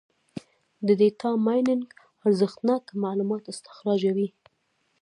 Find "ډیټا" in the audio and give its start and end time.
0.99-1.31